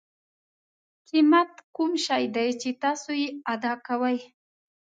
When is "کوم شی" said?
1.75-2.23